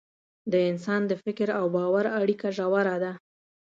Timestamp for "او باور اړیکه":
1.59-2.47